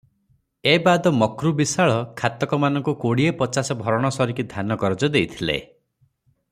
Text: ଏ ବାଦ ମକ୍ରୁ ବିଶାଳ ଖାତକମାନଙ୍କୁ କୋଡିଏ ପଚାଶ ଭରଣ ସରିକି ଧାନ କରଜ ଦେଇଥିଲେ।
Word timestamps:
ଏ 0.69 0.71
ବାଦ 0.85 1.11
ମକ୍ରୁ 1.17 1.51
ବିଶାଳ 1.59 1.97
ଖାତକମାନଙ୍କୁ 2.21 2.95
କୋଡିଏ 3.05 3.35
ପଚାଶ 3.43 3.77
ଭରଣ 3.83 4.13
ସରିକି 4.19 4.47
ଧାନ 4.55 4.79
କରଜ 4.85 5.11
ଦେଇଥିଲେ। 5.17 5.61